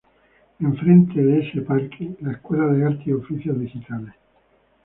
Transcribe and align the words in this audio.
Enfrente 0.59 1.21
de 1.23 1.41
ese 1.47 1.61
parque, 1.61 2.15
la 2.21 2.31
Escuela 2.31 2.65
de 2.73 2.85
Artes 2.87 3.05
y 3.05 3.13
Oficios 3.13 3.59
Digitales. 3.59 4.15